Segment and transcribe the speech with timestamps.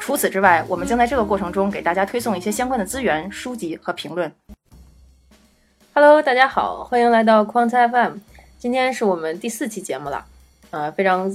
[0.00, 4.32] 除此之外，我们将在这个过程中给大家推送一些相关的资源、书籍和评论。
[5.92, 8.18] Hello，大家好，欢迎来到 Quant FM。
[8.58, 10.24] 今天是我们第四期节目了，
[10.70, 11.30] 呃，非常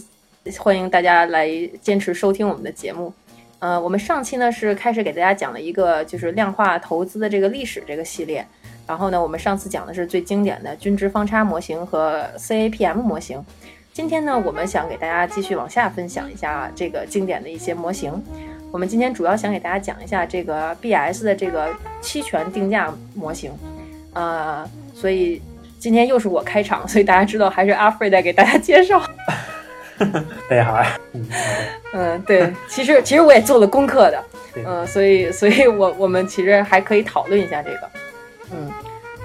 [0.60, 1.48] 欢迎大家来
[1.82, 3.14] 坚持收听我们的节目。
[3.60, 8.46] 呃，我们上期呢是开始给大家讲了一个就是量化投资的这个历史这个系列，
[8.88, 13.46] 然后呢，我们上次讲的是最经典的均值方差模型和 CAPM 模型。
[13.94, 18.12] 今天呢，我们想给大家继续往下分享一下这个经典的一些模型。
[18.72, 21.70] 我们今天主要想给大家讲一下这个 BS 的这个
[22.02, 23.52] 期权定价模型。
[24.14, 25.40] 呃，所以
[25.78, 29.00] 今天又是我开场，所以大家知道还是阿 Free 在给大家介绍。
[30.50, 31.00] 大家好啊，
[31.94, 34.24] 嗯，对，其实其实我也做了功课的，
[34.66, 37.90] 嗯，所以所以我我们其实还可以讨论一下这个，
[38.54, 38.72] 嗯，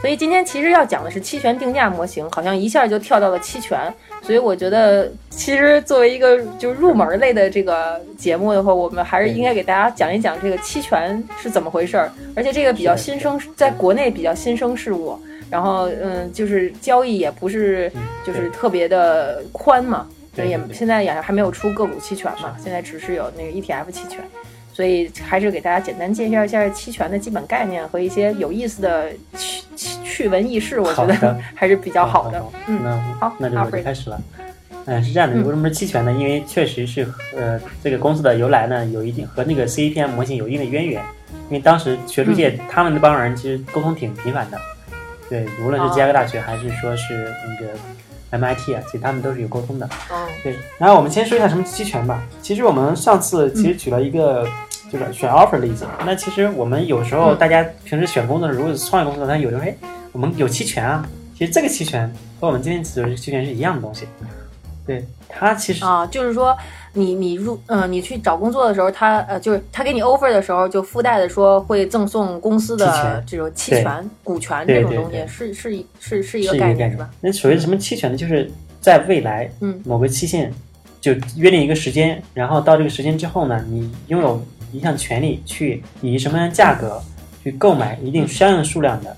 [0.00, 15.18] 所以今天其实要讲的是期权定价模型，好像一下就跳到了期权，所以我觉得其实作为一个就入门类的这个节目的话，我们还是应该给大家讲一讲这个期权是怎么回事儿，而且这个比较新生，在国内比较新生事物，
[15.50, 17.90] 然后嗯，就是交易也不是
[18.24, 20.06] 就是特别的宽嘛。
[20.36, 24.20] 也现在也还没有出个股期权嘛，现在只是有那个 ETF 期权，
[24.78, 29.64] 所以还是给大家简单介绍一下期权的基本概念和一些有意思的趣
[30.04, 32.40] 趣闻轶事，我觉得 还是比较好的。
[32.68, 32.78] 嗯，
[33.18, 34.22] 好，那就我就开始了。
[34.84, 36.12] 嗯，是这样的，为什么是期权呢？
[36.12, 41.02] 因为确实是呃这个公司的由来呢，有一定和那个 CEPM 模型有一定的渊源。
[41.48, 44.56] 因为当时学术界他们那帮人其实沟通挺频繁的，
[45.28, 47.72] 对，无论是芝加哥大学还是说是那个。
[48.30, 49.88] MIT 啊，其实他们都是有沟通的。
[50.12, 50.54] 嗯，对。
[50.76, 52.22] 然后我们先说一下什么期权吧。
[52.42, 54.46] 其实我们上次其实举了一个，
[54.90, 55.86] 就是选 offer 的例子。
[56.04, 59.74] 那其实我们有时候大家平时选工作，如果是创业公司，那有时候哎，
[60.12, 61.06] 我们有期权啊。
[61.36, 64.06] 其实这个期权和我们今天指的期权是一样的东西。
[64.86, 66.56] 对，它其实啊，就是说。
[66.94, 77.08] 你你入嗯，你去找工作的时候，他呃，就是他给你 offer 的时候，就附带的说会赠送公司的这种期权、股权这种东西，是是是是一个概念是吧？
[77.20, 78.16] 那所谓什么期权呢？
[78.16, 78.50] 就是
[78.80, 80.52] 在未来嗯某个期限
[81.00, 87.02] 就约定一个时间，然后到这个时间之后呢，你拥有一项权利去以什么样的价格
[87.42, 89.16] 去购买一定相应数量的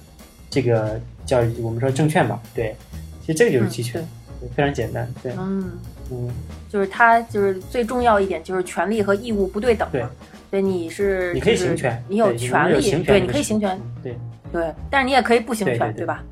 [0.49, 2.41] 这个叫我们说证券吧？
[2.55, 2.75] 对，
[3.21, 4.07] 其实这个就是期权，
[4.55, 5.71] 非常简单，对，嗯。
[6.13, 6.29] 嗯，
[6.69, 10.11] 就是它就是最重要一点，就是权利和义务不对等嘛。
[10.51, 14.17] 对，你是你可以行权，你有权利，对，你可以行权，对
[14.53, 16.25] 对，但是你也可以不行权，对吧？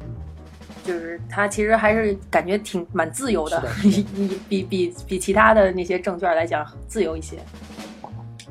[0.84, 7.36] 就是它其实还是感觉挺蛮自由的， 你你比比比其他的那些证券来讲自由一些。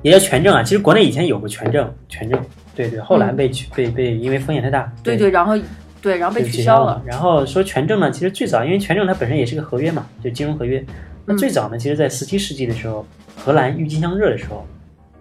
[0.02, 2.40] 也叫权证啊，其实国内以前有个权证，权证，
[2.76, 5.58] 对对，后来被被被因为风险太大，对对，然后。
[6.00, 7.02] 对，然后被取消了。
[7.06, 10.82] 然后说权证呢，其实最早，因为权证它本身也是个合约嘛，就金融合约。
[11.26, 13.04] 那最早呢，其实，在十七世纪的时候，
[13.36, 14.64] 荷兰郁金香热的时候，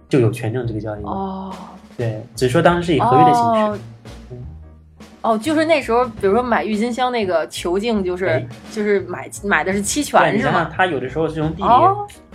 [0.06, 1.02] 就有权证这个交易。
[1.02, 1.50] 哦，
[1.96, 3.60] 对，只是说当时是以合约的形式。
[3.62, 3.78] 哦，
[5.38, 10.70] 就是那时候，比如说买郁金香那个球茎，就是就是买买的是期权，是吗？
[10.76, 11.68] 它有的时候是从地里，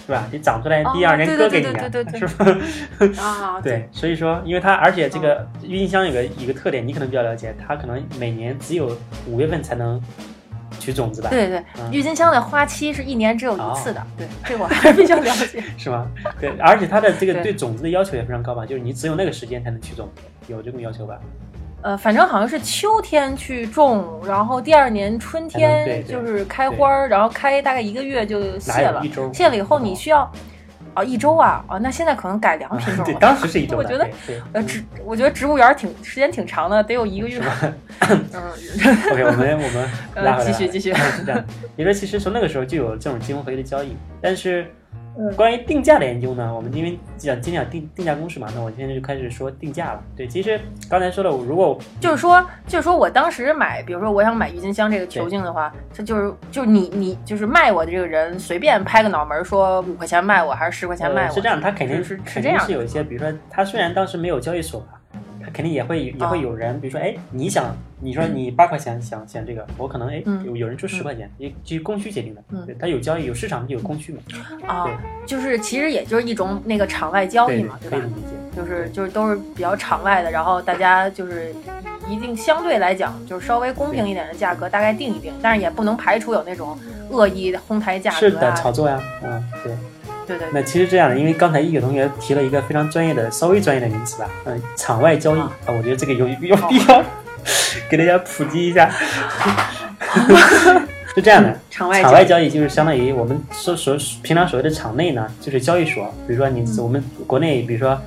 [0.04, 0.28] 是吧？
[0.32, 2.46] 你长出来第二年割给你啊，是吧？
[3.22, 8.98] 啊，对，所以说，因为它而且这个郁金香有个一个特点，你可能比较了解，它可能每年只有
[9.28, 10.02] 五月份才能
[10.80, 11.30] 取种子吧？
[11.30, 16.10] 对对，郁金香的花期是一年只有一次的，对，这我还是比较了解， 是吗？
[16.40, 18.66] 对，而且它的这个对种子的要求也非常高吧？
[18.66, 20.10] 就是你只有那个时间才能取种，
[20.48, 21.20] 有这种要求吧？
[21.84, 29.04] 呃，反正好像是秋天去种，然后第二年春天就是开花儿，然后开大概一个月就谢了。
[29.34, 30.32] 谢了以后你需要，
[30.96, 33.06] 哦，一周啊，哦，那现在可能改良品种了。
[33.06, 33.78] 对，当时是一周。
[33.82, 34.08] 我觉得，
[34.54, 37.42] 呃，植，我觉得植物园挺时间挺长的，得有一个月。
[38.10, 38.26] 嗯。
[39.12, 39.90] OK，我们我们
[40.24, 40.94] 拉继续继续。
[40.94, 41.44] 是这样，
[41.78, 44.72] 也说其实从那个时候就有这种金融合约的交易，但是。
[45.36, 50.04] 关于定价的研究呢，我们因为讲今天讲定定价公式嘛，那我现在就开始说定价了。
[50.16, 50.60] 对，其实
[50.90, 64.88] 刚才说的，如果就是说，就是说我当时买，比如说我想买郁金香这个球茎的话，它就是就是你你就是卖我的这个人随便拍个脑门说五块钱卖我还是十块钱卖我，是这样，他肯定是是这样是有一些，比如说他虽然当时没有交易所吧。
[64.92, 65.01] 他
[65.54, 74.20] 肯定也会也会有人，比如说，哎，你想，你说你八块钱想选这个，我可能哎有有人出十块钱，也基于供需决定的，对，它有交易有市场就有供需嘛，
[74.68, 74.88] 啊，
[75.26, 77.98] 就是其实也就是一种那个场外交易嘛，对吧？
[77.98, 81.54] 可以理解，就是就是都是比较场外的，然后大家就是
[82.10, 86.78] 一定相对来讲就是稍微公平一点的价格大概定一定，但是也不能排除有那种
[87.10, 88.20] 恶意哄抬价格、啊。
[88.20, 89.74] 是的，炒作呀，嗯，对。
[90.38, 97.04] 对对那其实这样的，因为刚才一个同学提了一个非常专业的、稍微专业的名词吧，嗯，场外交易啊，我觉得这个有 有必要
[97.90, 98.90] 给大家普及一下。
[101.14, 108.00] 是这样的，场外场外交易就是相当于我们所所平常所谓的场内呢，就是交易所，比如说你我们国内，比如说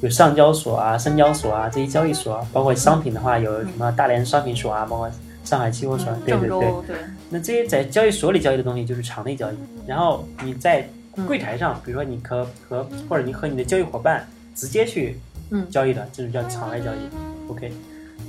[0.00, 5.10] 有上交所啊、深交所啊这些交易所，包括商品的话有什么大连商品所啊，包括
[5.44, 6.58] 上海期货所，对对对。
[6.86, 6.96] 对，
[7.28, 9.56] 那这些在交易所里交易的东西就是场内交易，
[9.86, 10.88] 然后你在
[11.26, 15.18] 柜台上，比如说你和和或者你和你的交易伙伴直接去
[15.50, 16.98] 嗯交易的，这种叫场外交易。
[17.48, 17.72] OK，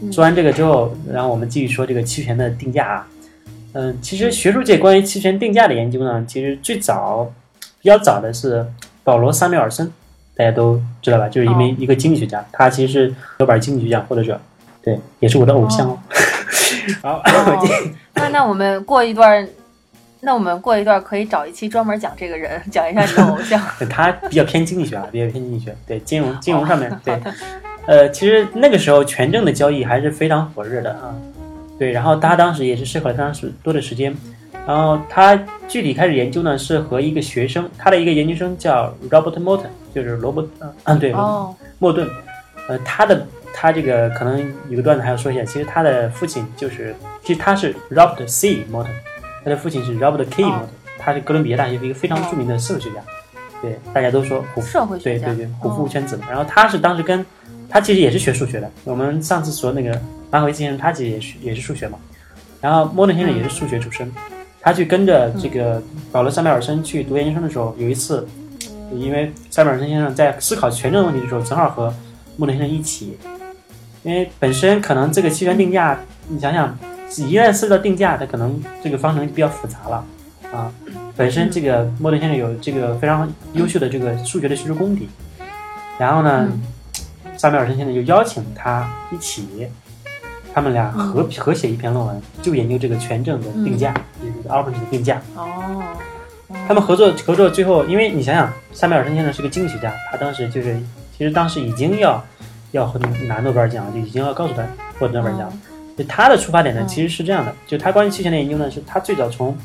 [0.01, 3.07] 嗯说完这个之后，然后我们继续说这个期权的定价啊。
[3.73, 7.31] 嗯，其实学术界关于期权定价的研究呢，其实最早
[7.81, 8.65] 比较早的是
[9.03, 9.91] 保罗·萨缪尔森，
[10.35, 11.27] 大家都知道吧？
[11.29, 14.39] 就是因为哦一个经济学家，他其实是诺贝尔经济学奖获得者，
[14.81, 15.99] 对，也是我的偶像哦。
[17.03, 17.67] 好，哦，
[18.15, 19.47] 那那我们过一段，
[20.21, 23.61] 那我们过一段可以找一期专门讲这个人，讲一下你的偶像。
[23.89, 27.19] 他比较偏经济学啊，比较偏经济学，对金融 金融上面，对，
[27.85, 31.13] 呃，其实那个时候权证的交易还是非常火热的啊，
[31.77, 34.15] 对，然后他当时也是适合了非常时多的时间，
[34.65, 40.47] 然后他具体开始研究呢，是和一个学生，他的一个研究生叫 Robert Morton，就是罗伯，
[40.85, 41.13] 嗯，对，
[41.79, 42.09] 莫顿，
[42.67, 48.65] 呃，他的他这个可能有个段子还要说一下，其实他的父亲就是，其实他是 Robert C.
[48.71, 48.87] Morton，
[49.47, 50.43] 他的父亲是 Robert K.
[50.43, 50.67] 哦 Morton，
[50.99, 52.95] 他是哥伦比亚大学一个非常著名的社会学家，
[53.61, 56.19] 对，大家都说虎社会学家，对对对，虎父哦圈子。
[56.27, 57.25] 然后他是当时跟
[57.69, 58.69] 他其实也是学数学的。
[58.83, 59.97] 我们上次说那个
[60.29, 61.97] 马可维奇先生，他其实也是也是数学嘛。
[62.59, 64.11] 然后莫顿先生也是数学出身，
[64.59, 68.27] 他去跟着这个保罗·塞缪尔森去读研究生的时候，有一次，
[68.91, 71.93] 因为塞缪尔森先生在思考权证问题的时候，正好和
[72.35, 73.17] 莫顿先生一起。
[74.03, 75.97] 因为本身可能这个期权定价，
[76.27, 76.77] 你想想，
[77.15, 80.05] 一旦涉及到定价，它可能这个方程比较复杂了
[80.51, 80.71] 啊。
[81.15, 85.09] 本身这个莫顿先生有这个非常优秀的这个数学的学术功底，
[85.97, 86.61] 然后呢，嗯
[87.37, 89.67] 萨缪尔森先生就邀请他一起，
[90.53, 93.93] 他们俩合合写一篇论文，就研究这个权证的定价，
[94.23, 95.21] 也就是 option 的定价。
[95.35, 95.83] 哦，
[96.67, 100.79] 他们合作合作，最后因为你想想，萨缪尔森先生是个经济学家，他当时就是
[101.17, 102.23] 其实当时已经要
[102.71, 104.63] 要和拿诺贝尔奖了，就已经要告诉他
[104.99, 105.53] 获得诺贝尔奖了。
[105.97, 106.87] 就他的出发点呢，嗯。
[106.87, 109.57] 其实是这样的，就他关于期权的研究呢，是他最早从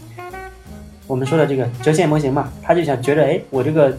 [1.07, 3.99] 我们说的这个折现模型嘛，他就想觉得，哎，我这个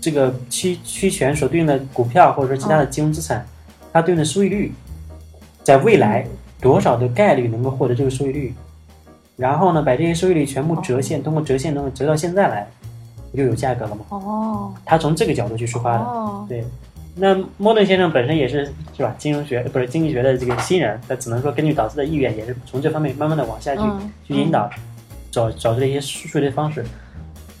[0.00, 3.44] 这个期期权所对应的股票或者说其他的金融资产，
[3.92, 4.72] 它对应的收益率，
[5.64, 6.24] 在未来
[6.60, 8.54] 多少的概率能够获得这个收益率，
[9.36, 12.68] 然后呢，把这些收益率全部折现，通过折现能够折到现在来，
[13.32, 14.04] 不就有价格了吗？
[14.10, 16.04] 哦，他从这个角度去出发的。
[16.04, 16.64] 哦，对，
[17.20, 18.64] 那莫顿先生本身也是
[18.96, 24.70] 是吧，金融学不是经济学的这个新人，他只能说根据导师的意愿，也是从这方面慢慢的往下去、嗯去引导，
[25.30, 26.84] 找找出了一些数学的方式。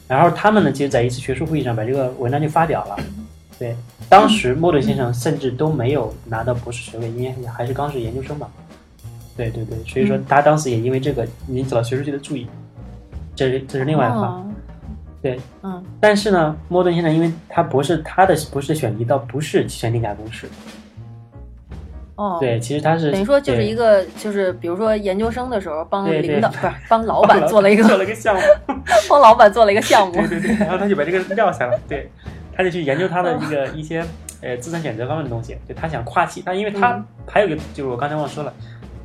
[0.06, 2.96] 然后他们呢，其实在一次学术会议上把这个文章就发表了。
[3.58, 3.74] 对，
[4.08, 8.48] 当时莫顿先生甚至都没有拿到博士学位，因为还是刚是研究生嘛。
[9.36, 12.46] 对对对，所以说他当时也因为这个引起了学术界的注意，
[13.34, 14.26] 这是这是另外一话。
[14.26, 14.44] 哦
[15.20, 20.48] 对，嗯，但是呢，莫顿先生因为他博士他的博士选题倒不是期权定价公式，
[22.14, 28.40] 哦，对，其实他是等于说就是一个，就是比如说研究生的时候帮领导不是帮老板做了一个做了一个项目，
[29.10, 32.10] 帮老板做了一个项目 对，对对，然后他就把这个撂下了，对，
[32.54, 34.04] 他就去研究他的一个一些
[34.40, 37.04] 呃资产选择方面的东西，对他想跨期，他因为他嗯。
[37.26, 38.52] 还有一个就是我刚才忘了说了，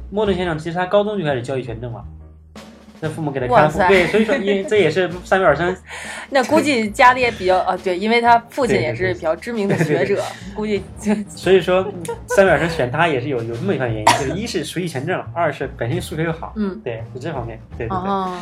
[0.10, 2.03] 莫顿先生其实他高中就开始交易权证了。
[3.03, 5.75] 那父母给他看护，哇塞对，所以说因为 这也是塞缪尔森
[6.29, 10.05] 那估计家里也比较啊，对，因为他父亲也是比较知名的对对对。
[10.07, 10.24] 学者，
[10.55, 10.81] 估计。
[11.01, 11.86] 就所以说，
[12.27, 17.98] 塞缪尔森选他也是有有这么一番原因，就是一是熟悉权证，二是本身数学又好，嗯，对，就这方面，对对对。
[17.98, 18.39] 哦，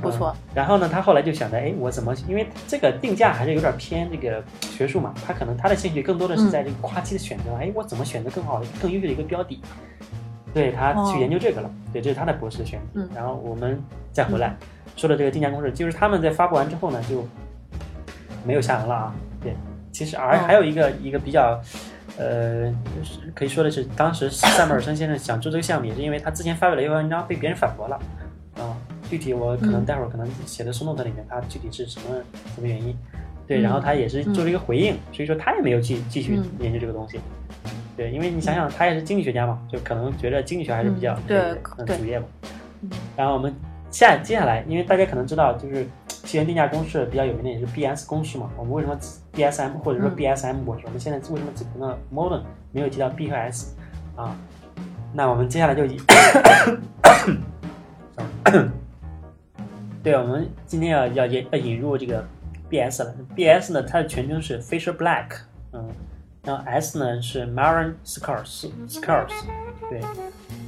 [0.00, 2.14] 不错，然后呢，他后来就想着，哎，我怎么？
[2.26, 9.60] 因为这个定价还是有点偏这个学术嘛，他可能他的兴趣更多的是在这个跨期的选择，哎，我怎么选择更好的、更优秀的一个标的？
[10.52, 12.86] 对他哦去研究这个了，对，这是他的博士的选题。
[12.94, 14.56] 嗯然后我们再回来
[14.96, 17.26] 说的这个定价公式，就是他们在发布完之后呢，就
[18.44, 19.14] 没有下文了啊。
[19.42, 19.54] 对，
[19.92, 21.60] 其实而哦还有一个一个比较。
[22.20, 22.74] 呃，
[23.32, 27.96] 可以说的是，当时塞缪尔森先生想做这个项目，也是因为他之前发表了一篇文章被别人反驳了，
[28.56, 28.74] 啊、
[29.08, 32.16] 具体我可能嗯待会儿可能写的 show note 里面，他具体是什么
[32.56, 32.92] 什么原因？
[33.46, 37.20] 对，嗯然后他也是做了一个回应，所以说他也没有继继续嗯研究这个东西。
[37.98, 41.22] 对，因为你想想，他也是经济学家嘛，就可能觉得经济学还是比较、嗯
[41.84, 42.26] 对主业嘛
[42.82, 42.90] 嗯。
[43.16, 43.52] 然后我们
[43.90, 48.48] 下接下来，因为大家可能知道，就是期权定价公式比较有名的也是 BS 公式嘛。
[48.56, 48.96] 我们为什么
[49.34, 50.84] BSM 或者说嗯 BSM 模式？
[50.86, 53.74] 我们现在为什么只提到 modern 没有提到 B 和 S
[54.14, 54.36] 啊？
[55.12, 55.96] 那我们接下来就以，
[60.04, 62.24] 对，我们今天要要引要引入这个
[62.70, 63.14] BS 了。
[63.34, 65.40] BS 呢，它的全称是 Fisher Black，
[65.72, 65.88] 嗯，
[66.48, 69.28] 然后 S 呢是 Marin Scars Scars，
[69.90, 70.00] 对，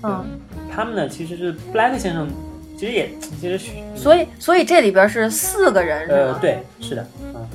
[0.02, 0.38] 嗯，
[0.70, 2.28] 他们呢其实是 Black 先生，
[2.78, 7.48] 其实也其实是所以所以这里边是四个人是吗？，呃对，是的，嗯，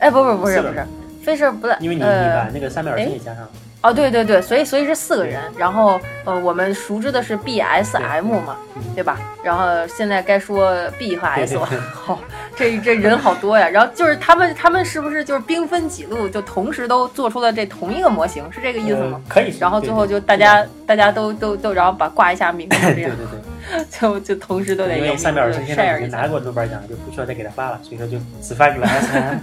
[0.00, 0.84] 哎，不不不是不是
[1.24, 3.50] ，Fisher 不因为你把那个塞缪尔森也加上了，
[3.82, 8.54] 哦，对对对，所以所以是四个人，然后呃，我们熟知的是 BSM 嘛，
[8.94, 9.18] 对吧？
[9.42, 12.18] 然后现在该说 B 和 S 了 好，
[12.54, 13.66] 这这人好多呀。
[13.66, 19.34] 然后就是他们他们是不是就是兵分几路，就同时都做出了这同一个模型，是这个意思吗呃？
[19.34, 19.56] 可以。
[19.58, 26.28] 然后最后就大家大家都都都，然后把挂一下名字这样，对对对， 就就同时都得因为有名塞缪尔森字现在已经拿。
[26.28, 29.38] 过诺贝尔奖，就不需要再给他发了，所以说就只发给了 S M。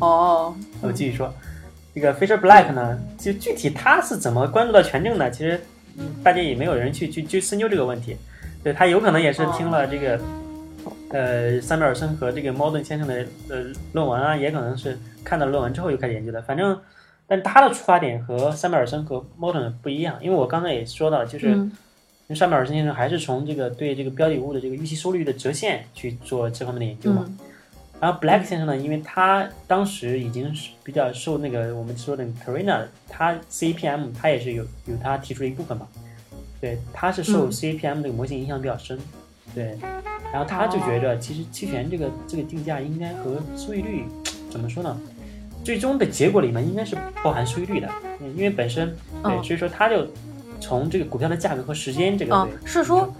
[0.02, 1.32] 哦，我继续说，
[1.96, 5.58] 这个 Fisher Black 呢，就具体他是怎么关注到权证的，其实
[5.98, 8.14] 嗯大家也没有人去去去深究这个问题。
[8.62, 10.20] 对他有可能也是听了这个、
[11.08, 16.42] 呃塞缪尔森和这个 Modern 先生的呃论文啊，也可能是看到论文之后又开始研究的。
[16.42, 16.78] 反正，
[17.26, 21.54] 但他的出发点和塞缪尔森和 Modern 不一样，因为我刚才也说到，就是。
[21.54, 21.72] 嗯
[22.28, 27.24] 因为塞缪尔森先生还是从这个对这个标的物的这个预期收益率的折现去做这方面的研究嘛。
[27.24, 27.38] 嗯
[28.00, 35.86] 然后 Black 先生呢，因为他当时已经是比较受那个我们说的 Carina，他 CPM 他也是有有他提出的一部分嘛。
[36.60, 38.98] 对，他是受嗯 CPM 这个模型影响比较深。
[39.54, 39.78] 对，
[40.32, 44.04] 然后他就觉哦得其实期权这个这个定价应该和收益率
[44.50, 44.98] 怎么说呢？
[45.64, 47.88] 最终的结果里面应该是包含收益率的，
[48.20, 50.06] 嗯因为本身对，嗯所以说他就
[50.60, 53.14] 从这个股票的价格和时间这个啊对，是说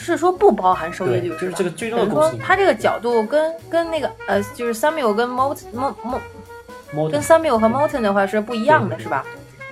[0.00, 2.10] 是说不包含收益，率就是吧这个最终等于。
[2.12, 5.94] 说他这个角度跟跟那个呃，就是 Samuel 跟 Mot Mot
[6.94, 9.24] Mot 跟 Samuel 和 Moulton 的话是不一样的，是吧？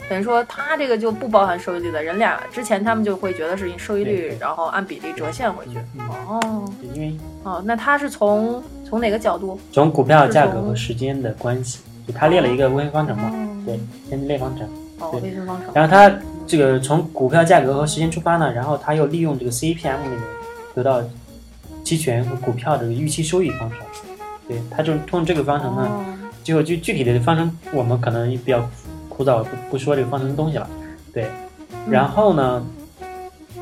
[0.08, 5.78] 等于说他这个就不包含收益率的，人俩之前他们就会觉得是收益率然后按比例折现回去。
[5.98, 6.64] 嗯哦
[6.94, 9.58] 因为哦，那他是从从哪个角度？
[9.72, 14.68] 从股票价格和时间的关系，就他列了一个微分方程嘛，哦对，先列方程，
[15.00, 15.70] 哦，对微分方程。
[15.74, 16.08] 然后他
[16.46, 20.20] 这个从股票价格和时间出发呢，然后他又利用这个 CPM 里面
[20.74, 21.02] 得到
[21.82, 23.78] 期权和股票的预期收益方程，
[24.48, 26.04] 对，他就通过这个方程呢，哦。
[26.44, 28.70] 最后就具体的方程我们可能比较
[29.08, 30.70] 枯燥，不不说这个方程的东西了，
[31.12, 31.26] 对，
[31.90, 32.64] 然后呢，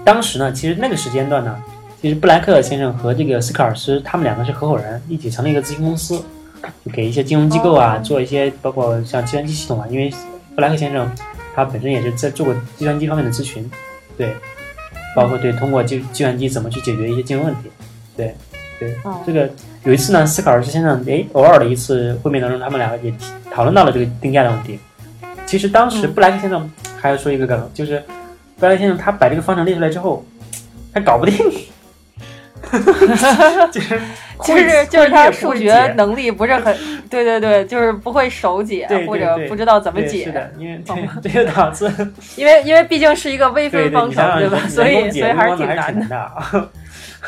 [0.05, 1.57] 当时呢，其实那个时间段呢，
[2.03, 6.23] 其实布莱克先生和这个斯科尔斯他们两个是合伙人，一起成立一个咨询公司，
[6.85, 8.05] 就给一些金融机构啊、哦。
[8.05, 10.13] 做一些包括像计算机系统啊，因为
[10.55, 11.11] 布莱克先生
[11.55, 13.71] 他本身也是在做过计算机方面的咨询，
[14.17, 14.35] 对，
[15.15, 17.71] 包括对通过计计算机怎么去解决一些金融问题，
[18.17, 18.35] 对
[18.79, 19.49] 对，哦这个
[19.85, 23.15] 有一次呢，斯考尔斯先生诶偶尔的一次会面当中，他们两个也
[23.51, 24.79] 讨论到了这个定价的问题。
[25.47, 28.03] 其实当时嗯布莱克先生还要说一个梗，就是
[28.59, 30.25] 布莱克先生他把这个方程列出来之后，
[30.93, 31.37] 他搞不定，
[33.71, 34.01] 就是
[34.43, 36.77] 就是就是他数学能力不是很，
[37.09, 40.81] 对对对，就是不会手解或者不知道怎么解是解，的，因为
[41.23, 44.59] 这个 因为因为毕竟是一个微分方程，对吧？
[44.69, 46.69] 所以所以还是挺难的。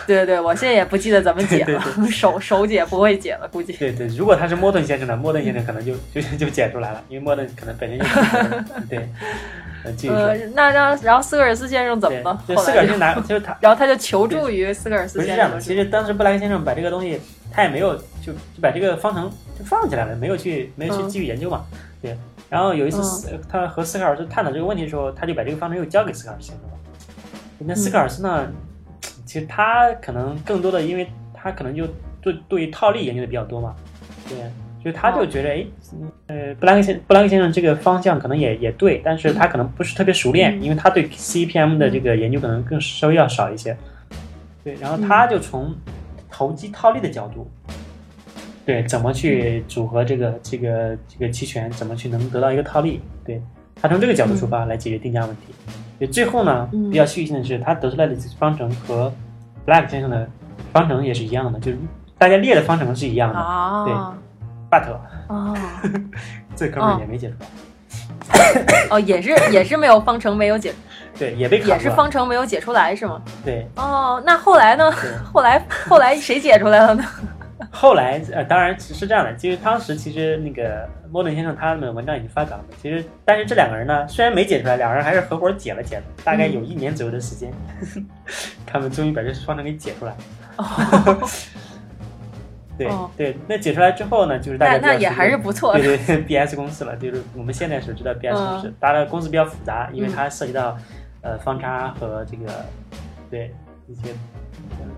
[0.07, 3.73] 对对对，我现在也不记得怎么解对了，手手解不会解了，估计。
[3.73, 8.05] 对对，如果他是莫顿先生的，莫顿先生可能就就就解出来了，因为莫顿可能本身就
[8.91, 9.09] 对，
[10.09, 15.77] 呃，那让然后斯科尔斯先生怎么对了？，就后来就斯科尔斯拿，就是他 然后他就求助于斯科尔斯不是这样的，先生。
[15.77, 21.65] 其实当时布莱克先生把这个东西，他也没有就就把这个方程就放起来了，没有去没有去嗯继续研究嘛。
[22.03, 22.17] 对，
[22.49, 26.77] 然后有一次斯、他和斯科尔斯探讨这个问题的时候，他就把这个方程又交给斯科尔斯先生了。
[27.59, 28.47] 那斯科尔斯呢，
[29.25, 31.87] 其实他可能更多的，因为他可能就
[32.21, 33.75] 对对于套利研究的比较多嘛，
[34.29, 34.37] 对，
[34.87, 35.67] 所以他就觉得，哎、
[36.29, 43.77] 呃，布兰克先布兰克先生这个方向可能也也对，但是他可能不是特别熟练，嗯因为他对 CPM 的这个研究可能更稍微要少一些。
[44.63, 45.75] 对，然后他就从
[46.31, 47.51] 投机套利的角度，
[48.65, 53.01] 对，怎么去组合这个这个这个期权，怎么去能得到一个套利？
[53.25, 53.43] 对
[53.83, 55.53] 他从这个角度出发来解决定价问题。
[55.99, 59.13] 对，最后呢，嗯比较戏剧性的是，他得出来的方程和
[59.67, 60.29] Black 先生的
[60.73, 61.79] 方程也是一样的，就是
[62.19, 64.17] 大家列的方程是一样的、啊
[64.81, 64.91] t
[65.33, 65.55] 啊
[66.57, 70.73] 这哥们儿也没解出来， 哦，也是也是没有方程没有解，
[71.19, 71.91] 对，也被卡也是。
[71.91, 73.21] 方程没有解出来是吗？
[73.45, 74.91] 对，哦，那后来呢？
[75.33, 77.05] 后来后来谁解出来了呢？
[77.71, 87.53] 后来呃，当然是这样的，其实当时其实那个莫顿先生他们文章已经发表了，其实但是这两个人呢，虽然没解出来，两个人还是合伙解了解了，大概有一年左右的时间，
[88.67, 90.15] 他们终于把这方程给解出来。
[92.79, 93.11] 对、哦。
[93.17, 95.81] 对，那解出来之后呢，就是大家那那也还是不错的。
[95.81, 100.77] 对对 对，BS 公式了，就是我们现在所知道 BS 公式，当然公式比较复杂，因为它涉及到
[101.23, 102.53] 呃方差和这个
[103.31, 103.53] 对
[103.87, 104.11] 一些。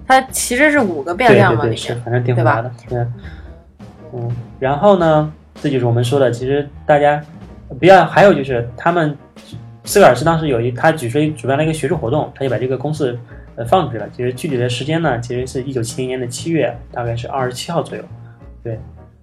[0.06, 2.98] 它其实是五个变量嘛，对对是，反正挺复杂的，对，
[4.14, 5.30] 嗯，然后呢，
[5.60, 7.22] 这就是我们说的，其实大家
[7.78, 9.16] 不要还有就是他们
[9.88, 13.18] 斯科尔斯当时有一他举出一主办了一个学术活动，他就把这个公式
[13.56, 18.04] 呃放出去了，其实具体的时间呢，其实是一九七零年的七月，大概是二十七号左右，
[18.62, 18.78] 对，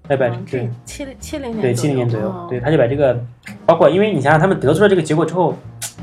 [0.09, 3.15] 他把嗯对这七零七零年对，七零年左右，哦对，他就把这个，
[3.63, 5.55] 包括因为你想想，他们得出了这个结果之后，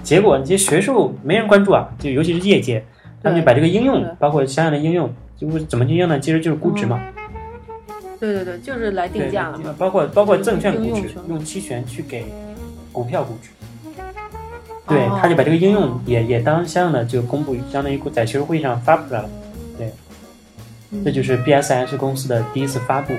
[0.04, 2.84] 结果这些学术没人关注啊，就尤其是业界，
[3.20, 6.20] 他们就把这个应用对，包括相应的应用，就是怎么去应用呢？
[6.20, 7.02] 其实就是估值嘛，
[8.20, 9.74] 对对对，就是来定对价了嘛。
[9.76, 12.26] 包括包括证券估值用期权去给
[12.92, 13.50] 股票估值，
[14.88, 15.18] 对，哦。
[15.20, 19.28] 他就把这个应用也也当相应的就公布，相当于在学术会议上发布出来了，
[19.78, 19.92] 对。
[21.04, 23.14] 这就是 BSS 公司的第一次发布。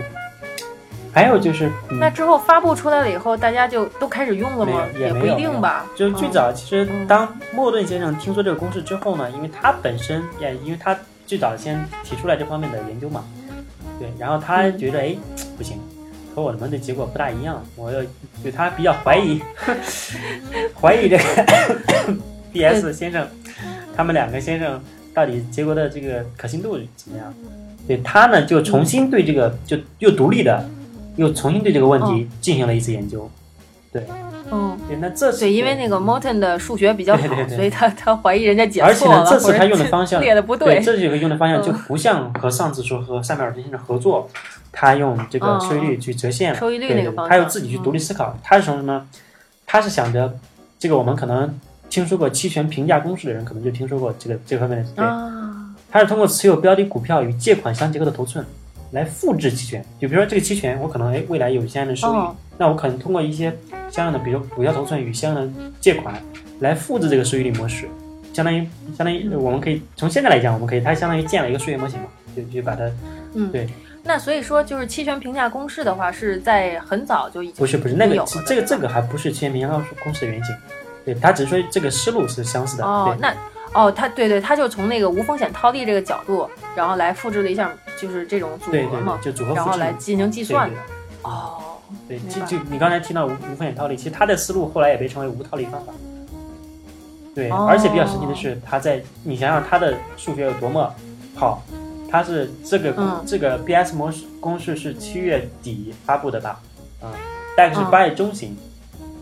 [1.12, 2.00] 还有就是，嗯。
[2.00, 4.84] 那之后发布出来了以后，大家就都开始用了吗？
[5.00, 5.86] 也不一定吧。
[5.96, 13.24] 就是最早，其实嗯当莫顿先生听说这个公式之后呢，因为他本身也，因为他最早先提出来这方面的研究嘛，
[14.00, 15.15] 对，然后他嗯觉得哎
[15.55, 15.79] 不行，
[16.33, 18.01] 和我们的结果不大一样，我要
[18.41, 19.39] 对他比较怀疑，
[20.79, 21.23] 怀疑这个
[22.51, 23.27] B.S 先生，
[23.95, 24.81] 他们两个先生
[25.13, 27.33] 到底结果的这个可信度怎么样？
[27.87, 30.67] 对他呢，就重新对这个就又独立的，
[31.17, 33.29] 又重新对这个问题进行了一次研究。
[34.51, 40.83] 嗯，对，那这是对，因为那个 Morton 的数学比较好对对，对所以他他怀疑人家解而且错了，，呢这次他或者用的方向列的不对，对。
[40.83, 44.29] 这几个用的方向嗯就不像和上次说和塞缪尔顿先生合作，
[44.71, 48.38] 他用这个收益率去折现，收益率对那个方向，他要自己去独立思考。
[48.43, 49.05] 他是从什么？
[49.65, 50.33] 他是想着
[50.77, 51.57] 这个我们可能
[51.89, 54.89] 听说过期权评价公式的人，可能就听说过这个这方面的。
[54.95, 58.45] 对，啊，他是通过持有标的股票与借款相结合的头寸
[58.91, 59.83] 来复制期权。
[60.00, 63.55] 就比如说这个期权，我可能哎未来有一些的收益，哦那我可能通过一些
[63.89, 66.15] 相应的，比如股票头寸与相应的借款
[66.60, 67.88] 来复制这个收益率模式，
[68.33, 72.84] 相当于相当于我们可以从现在来讲，我们可以它相当于建了一个数学模型嘛，就就把它
[73.34, 73.67] 嗯，对。
[74.06, 80.56] 那所以说，就是期权评价公式的话，是在很早就已经不是不是那个这个这个还不是期权评价公式的原型，
[81.06, 83.21] 对，它只是说这个思路是相似的，哦，对。
[83.21, 83.34] 那
[83.73, 89.63] 哦，他对对，他就从那个无风险套利这个角度，然后来复制了一下，就是这种组合嘛，对，就组合然。
[89.65, 90.82] 后来进行计算对的。
[91.23, 91.72] 哦，
[92.08, 95.93] 对，就就你刚才提到无无风险套利，其实他的思路后来也被称为无套利方法。
[97.36, 100.93] 对，哦而且比较神奇的是，他在你想想他的数学有多么
[101.36, 101.63] 好，
[102.10, 106.60] 他是这个、嗯这个 BS 模式公式是七月底发布的吧？
[107.01, 107.10] 啊、
[107.58, 108.56] 大概是嗯八月中旬，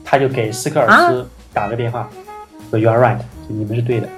[0.03, 2.09] 他就给斯科尔啊斯打个电话，
[2.69, 4.09] 说 You are right，就你们是对的。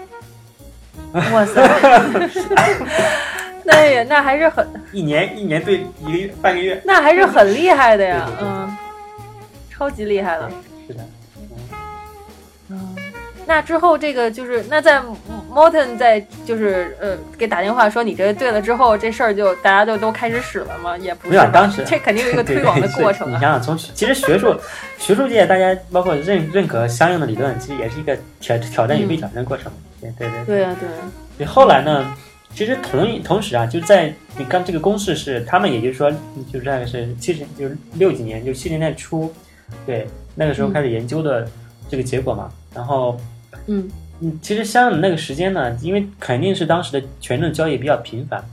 [1.14, 1.62] 哇塞，
[3.66, 8.78] 那也那还是很 一年一年对一个月半个月，那还是很厉害的呀对，对对嗯，
[9.70, 10.52] 超级厉害了。
[10.88, 11.04] 是的，
[12.70, 12.96] 嗯，
[13.46, 15.02] 那之后这个就是那在
[15.52, 20.98] Morton 在就是呃给打电话说你这对了之后，这事儿就大家就都开始使了吗？
[20.98, 23.30] 也不没有当时这肯定有一个推广的 过程啊。
[23.32, 24.56] 是你想想，从其实学术
[24.98, 29.72] 学术界大家包括认认可相应的理论，其实也是一个挑挑战与被挑战的过程。
[30.02, 30.46] 对对对。
[30.46, 30.94] 对啊，对啊，
[31.38, 32.14] 对，后来呢，
[32.56, 36.12] 其实同同时啊，就在你看这个公式是他们，也就是说，
[36.52, 39.34] 就是大概是七十，就是六几年，就七十年代初，
[39.86, 41.48] 对，那个时候开始研究的
[41.90, 42.52] 这个结果嘛。
[42.74, 43.18] 然后，
[43.68, 43.90] 嗯
[44.22, 48.44] 嗯，其实相应的那个时间呢，因为肯定是当时的权证交易比较频繁，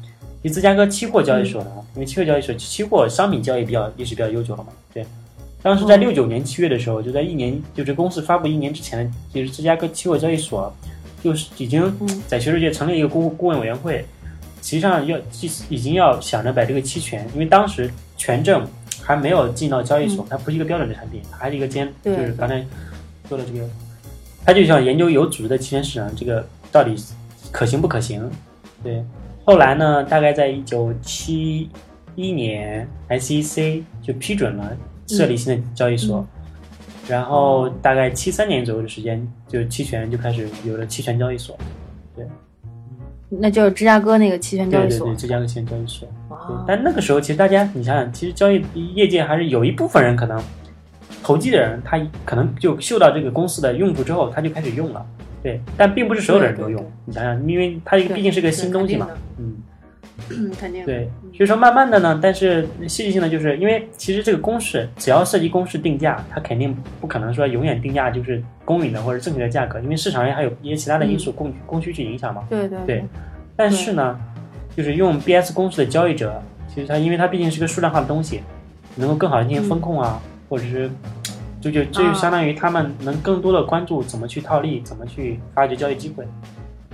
[0.43, 5.05] 其实芝加哥期货交易所呢，因为期货交易所期货商品交易比较历史比较悠久了嘛，对。
[5.63, 10.75] 当时在六九年七月的时候，就在一年，就是公司发布一年之前，就是芝加哥期货交易所，
[11.23, 14.05] 就是已经嗯在学术界成立一个顾顾问委员会，
[14.63, 15.19] 实际上要
[15.69, 18.67] 已经要想着把这个期权，因为当时权证
[19.03, 22.65] 还没有进到交易所，它不是一个标准的产品，还是一个兼，就是刚才
[23.29, 23.69] 说的这个，
[24.45, 26.95] 他就想研究有组织的期权市场这个到底
[27.51, 28.31] 可行不可行。
[28.83, 29.05] 对，
[29.45, 31.69] 后来呢，大概在一九七
[32.15, 36.27] 一年，SEC 就批准了设立新的交易所。
[37.11, 41.59] 然后大概七三年左右的时间，就期权就开始有了期权交易所。
[42.15, 42.25] 对
[43.29, 45.21] 那就是芝加哥那个期权交易所对对对，。
[45.21, 46.09] 芝加哥期权交易所。
[46.29, 50.43] 对，但那个时候其实大家，你想想，其实交易业界还是有一部分人可能
[51.23, 55.07] 投机的人，他可能就嗅到这个公司的用处之后，他就开始用了。
[55.43, 56.85] 对，但并不是所有的人都用。
[57.05, 59.17] 你想想，因为它毕竟是个新东西嘛对。
[59.39, 59.57] 嗯，
[60.29, 60.85] 嗯，肯定。
[60.85, 72.45] 对，所以说慢慢的呢，但是戏剧性的就是因为其实这个公式只要涉及公式定价，它肯定不可能说永远定价就是公允的或者正确的价格，因为市场上还有一些其他的因素供供需去影响嘛。
[72.51, 73.05] 对对对，
[73.57, 74.19] 但是呢，
[74.77, 78.41] 就是用 BS 公式的交易者其实它因为它毕竟是个数量化的东西，
[78.97, 80.91] 能够更好的进行风控啊，或者是
[81.61, 86.25] 就就这就相当于他们能更多的关注怎么去套利，怎么去发掘交易机会。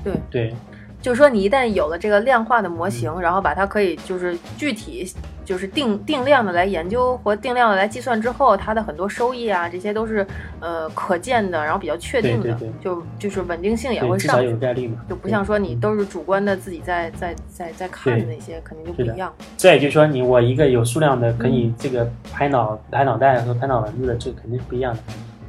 [0.03, 0.15] 对。
[0.31, 0.55] 对，
[1.03, 5.09] 就是说，你一旦有了这个量化的模型，然后把它可以就是具体
[5.45, 10.27] 就是定定量的来研究或定量的来计算之后，它的很多收益啊，这些都是
[10.59, 14.53] 呃可见的，然后比较确定的，对对对就就是稳定性也会上去。
[14.57, 15.01] 概率嘛。
[15.09, 19.33] 就不像说你都是主观的自己在在在在看的那些，肯定就不一样。
[19.57, 25.01] 这也就是说，你我一个有数量的可以这个拍脑拍脑袋和拍脑门子的，这肯定是不一样的。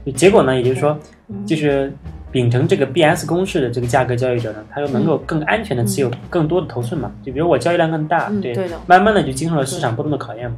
[0.05, 0.97] 就结果呢，也就是说，
[1.29, 1.91] 嗯就是
[2.37, 7.11] 秉承这个 BS 公式的这个价格交易者呢，他又能够更安全的持有更多的头寸嘛。
[7.23, 10.57] 就比如我交易量更大，对，嗯对的慢慢的就经受了市场波动的考验嘛。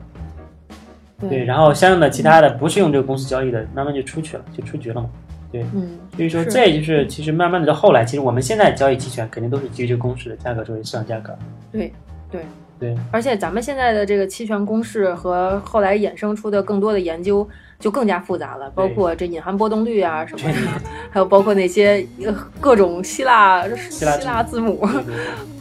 [1.22, 5.10] 对，对，然后相应的其他的不是用这个公司交易的，慢慢就出去了，就出局了嘛。
[5.54, 11.34] 对嗯，所以说，这也就是其实慢慢的到后来，其实我们现在交易期权肯定都是基于这个公式的价格作为市场价格。
[11.72, 11.94] 对
[12.30, 12.42] 对。
[12.78, 17.46] 对，而且咱们现在的这个期权公式和后来衍生出的更多的研究
[17.80, 20.56] 就更加复杂了，包括这隐含波动率啊什么的，
[21.10, 24.86] 还有包括那些呃各种希腊希腊腊字母，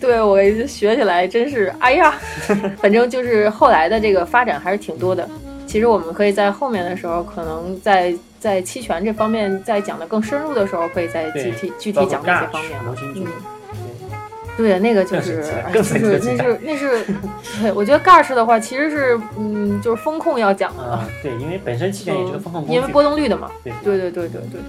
[0.01, 2.13] 对我学起来真是哎呀，
[2.83, 5.29] 反正就是后来的这个发展还是挺多的。
[5.65, 12.97] 其实我们可以在后面的时候，可能在在期权这方面再讲的更深入的时候，可以再具体具体讲这些方面了。
[14.59, 17.05] 对，那个就是，就是那是那是，
[17.63, 23.49] 对，我觉得 Gash 的话其实是，嗯，就是风控要讲的，啊，对，因为本身期权也是个风控因为波动率的嘛。
[23.63, 24.61] 对对对对对对。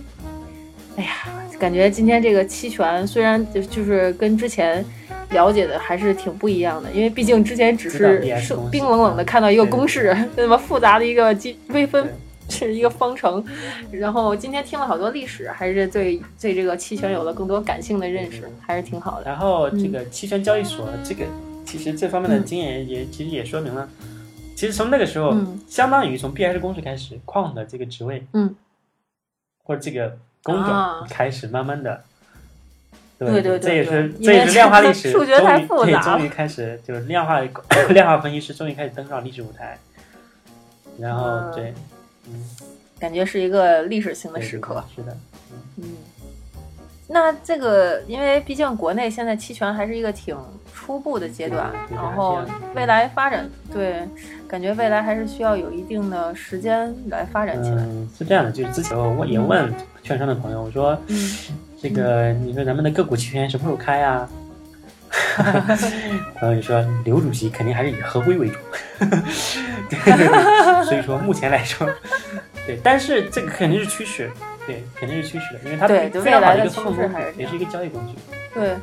[0.97, 1.09] 哎呀，
[1.57, 4.85] 感觉今天这个期权虽然就就是跟之前
[5.31, 12.07] 了解的还是挺不一样的，因为毕竟之前只是是冰冷冷的看到一个公式，那么复杂的一个积微分
[12.49, 12.57] 对。
[12.67, 13.43] 是一个方程，
[13.91, 19.25] 然后今天听了好多历史，还是对对这个期权有了更多感性的认识，还是挺好的。
[19.25, 21.23] 然后这个期权交易所，这个
[21.65, 23.87] 其实这方面的经验也其实也说明了，
[24.55, 28.55] 其实从那个时候，嗯相当于从 BS 公式开始，quant 的这个职位，嗯，
[29.63, 32.03] 或者这个工啊种开始慢慢的。
[33.19, 37.41] 对对对这也是这也是量化历史数学太复杂终于开始就是量化
[37.91, 39.77] 量化分析师终于开始登上历史舞台，
[40.97, 41.73] 然后嗯对，
[42.31, 42.45] 嗯，
[42.99, 45.17] 感觉是一个历史性的时刻。，是的，
[45.77, 45.83] 嗯，
[47.07, 50.37] 那这个，因为毕竟国内现在期权还是一个挺
[50.73, 52.39] 初步的阶段，然后
[52.75, 54.07] 未来发展，对，
[54.47, 57.77] 感觉未来还是需要有一定的时间来发展起来。
[57.77, 61.31] 嗯，是这样的，就是之前我也问券商的朋友，我说嗯，
[61.81, 64.29] 这个你说咱们的个股期权什么时候开啊？
[66.39, 68.57] 朋友就说刘主席肯定还是以合规为主，
[69.89, 71.87] 对，所以说目前来说，
[72.65, 74.29] 对，但是这个肯定是趋势，
[74.65, 78.13] 对，肯定是趋势的，因为它对未来的趋势还是，也是一个交易工具。
[78.53, 78.75] 对。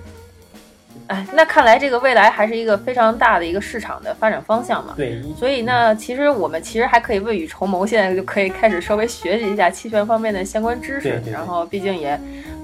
[1.09, 4.93] 哎，那看来这个未来还是一个非常大的一个市场的发展方向嘛。
[4.97, 11.03] 对，所以呢，其实我们其实还可以未雨绸缪，现在就可以开始稍微学习一下期权方面的相关知识。
[11.03, 12.19] 对对对然后，毕竟也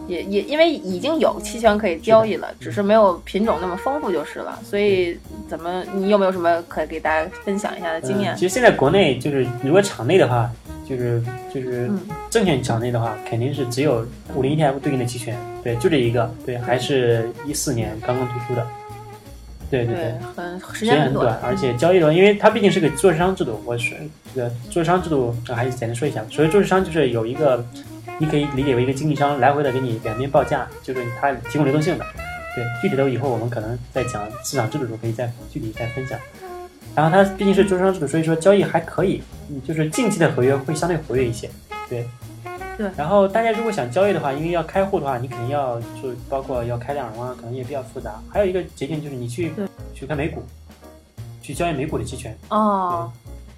[0.08, 4.58] 也也因为已经有期权可以交易了，只是没有品种那么丰富就是了。
[4.64, 5.16] 所以，
[5.48, 8.36] 怎么你有没有什么可以给大家分享一下的经验嗯？
[8.36, 10.50] 其实现在国内就是如果场内的话，
[10.88, 11.22] 就是
[11.54, 18.66] 就是嗯证券场内的话，肯定是只有五零 ETF 对应的期权，对，就这一个，对，还是一四年刚刚推出的，
[19.70, 23.94] 对对对，很时时间很短，，而且交易的，因为它毕竟是个做市商制度，我是
[24.34, 26.22] 这个做市商制度，这还是简单说一下。
[26.30, 27.64] 所谓做市商，就是有一个，
[28.18, 32.04] 你可以理解为一个经纪商来回的给你两边报价，就是它提供流动性的。
[32.54, 36.18] 对，具体的以后我们可能在讲市场制度的时候可以再具体再分享。
[36.94, 41.50] 然后它毕竟是做市商制度，所以说交易还可以，嗯，就是近期的合约会相对活跃一些。
[41.88, 42.06] 对。
[42.78, 48.20] 对然后大家如果想交易的话，因为要开户的话，你肯定要就包括要开两融啊，可能也比较复杂。
[48.30, 49.52] 还有一个捷径就是你去
[49.94, 50.42] 去看美股，
[51.42, 52.36] 去交易美股的期权。
[52.48, 53.12] 哦。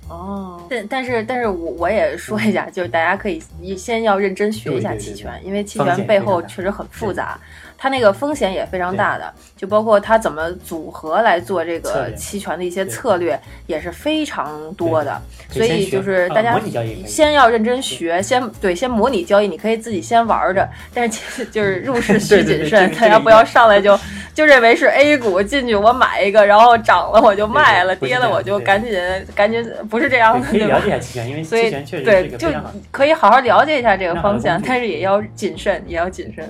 [0.09, 3.43] 哦，但但是但是我我也说一下，就是大家可以
[3.77, 7.39] 先要认真学一下对对对期权，因为期权背后确实很复杂，
[7.79, 16.61] 它那个风险也非常大的，就包括它怎么组合来做这个期权的一些策略也是非常多的，所以就是大家
[17.07, 23.99] 先要认真学，先对先模拟交易，你可以自己先玩着，但是其实就是入市 需谨慎这，个大家不要上来就
[24.35, 28.93] 就认为是 A 股进去我买一个，然后涨了我就卖了，跌了我就赶紧
[29.35, 32.49] 赶紧，不是这样的，对可以对吧了解一下期权，因为所以期权确实对，就
[32.91, 36.45] 可以好好了解一下这个方向，但是也要谨慎，也要谨慎。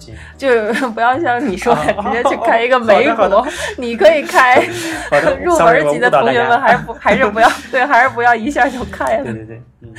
[0.00, 3.44] 行就是 不要像你说的，哦直接去开一个美股
[3.76, 4.64] 你可以开
[5.42, 9.24] 入门级的同学们，还是不还是不要对，还是不要一下就开了。
[9.24, 9.92] 对对对，嗯，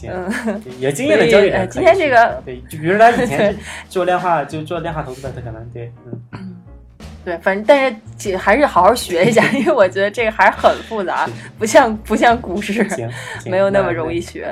[0.00, 3.56] 行，嗯，有经验的交易天这个对，就比如他以前
[3.88, 5.92] 做量化，就做量化投资的，他可能对，
[6.32, 6.56] 嗯，
[7.22, 11.28] 对，反正但是还是好好学一下， 因为我觉得这个还是很复杂，
[11.58, 12.86] 不像不像股市，
[13.44, 14.48] 没有那么容易学。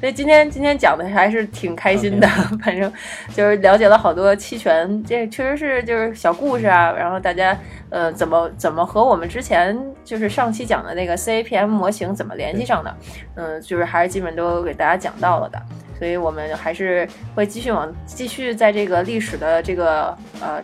[0.00, 2.26] 所以今天今天讲的还是挺开心的，
[2.64, 2.90] 反正
[3.34, 6.90] 就是了解了好多期权，这确实是就是小故事啊。
[6.92, 7.54] 然后大家
[7.90, 12.96] 呃怎么怎么和我们之前就是上期讲的那个 CAPM 模型怎么联系上的，
[13.34, 15.60] 嗯，就是还是基本都给大家讲到了的。
[15.98, 20.62] 所以我们还是会继续往继续在这个历史的这个呃。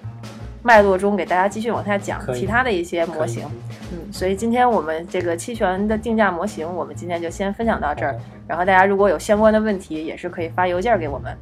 [0.69, 3.43] 脉络中给大家继续往下讲其他的一些模型，
[3.91, 8.15] 嗯，所以今天我们这个期权的定价模型，我们今天就先分享到这儿。
[8.47, 11.35] 然后大家如果有相关的问题，也是可以发邮件给我们，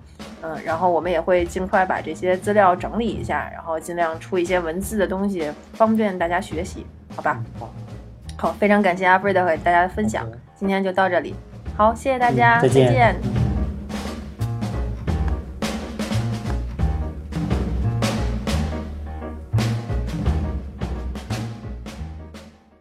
[0.43, 6.87] 嗯，然后我们也会尽快把这些资料整理一下，然后尽量出一些文字的东西，方便大家学习，
[7.17, 7.43] 好吧？
[7.59, 7.75] 好，
[8.37, 11.35] 好，非常感谢阿布瑞德和大家的分享，今天就到这里，
[11.77, 13.46] 好，谢谢大家，再见。